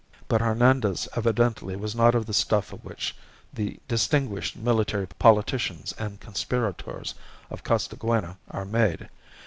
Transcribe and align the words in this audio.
But 0.27 0.41
Hernandez 0.41 1.07
evidently 1.15 1.75
was 1.75 1.93
not 1.95 2.15
of 2.15 2.25
the 2.25 2.33
stuff 2.33 2.73
of 2.73 2.83
which 2.83 3.15
the 3.53 3.79
distinguished 3.87 4.57
military 4.57 5.05
politicians 5.05 5.93
and 5.99 6.19
conspirators 6.19 7.13
of 7.51 7.63
Costaguana 7.63 8.37
are 8.49 8.65
made. 8.65 9.09